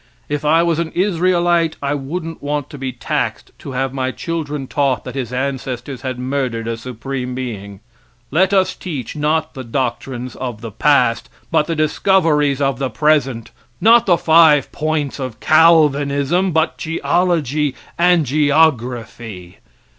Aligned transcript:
If 0.27 0.43
I 0.43 0.63
was 0.63 0.79
an 0.79 0.91
Israelite 0.93 1.75
I 1.79 1.93
wouldn't 1.93 2.41
want 2.41 2.71
to 2.71 2.79
be 2.79 2.91
taxed 2.91 3.51
to 3.59 3.73
have 3.73 3.93
my 3.93 4.09
children 4.09 4.65
taught 4.65 5.03
that 5.03 5.13
his 5.13 5.31
ancestors 5.31 6.01
had 6.01 6.17
murdered 6.17 6.67
a 6.67 6.75
supreme 6.75 7.35
being. 7.35 7.81
Let 8.31 8.51
us 8.51 8.73
teach, 8.73 9.15
not 9.15 9.53
the 9.53 9.63
doctrines 9.63 10.35
of 10.35 10.61
the 10.61 10.71
past, 10.71 11.29
but 11.51 11.67
the 11.67 11.75
discoveries 11.75 12.61
of 12.61 12.79
the 12.79 12.89
present; 12.89 13.51
not 13.79 14.07
the 14.07 14.17
five 14.17 14.71
points 14.71 15.19
of 15.19 15.39
Calvinism, 15.39 16.51
but 16.51 16.79
geology 16.79 17.75
and 17.95 18.25
geography. 18.25 19.59